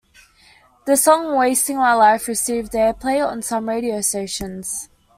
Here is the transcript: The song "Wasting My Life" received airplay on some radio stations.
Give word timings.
The 0.85 0.97
song 0.97 1.37
"Wasting 1.37 1.77
My 1.77 1.93
Life" 1.93 2.27
received 2.27 2.71
airplay 2.71 3.23
on 3.23 3.43
some 3.43 3.69
radio 3.69 4.01
stations. 4.01 4.89